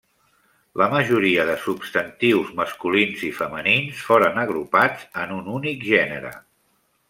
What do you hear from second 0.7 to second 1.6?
La majoria de